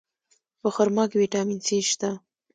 [0.61, 2.09] په خرما کې ویټامین C شته.